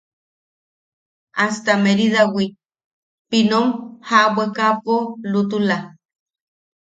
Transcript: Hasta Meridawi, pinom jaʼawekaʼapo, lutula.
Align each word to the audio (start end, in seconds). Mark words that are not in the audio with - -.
Hasta 1.41 1.73
Meridawi, 1.83 2.45
pinom 3.29 3.67
jaʼawekaʼapo, 4.07 4.95
lutula. 5.31 5.77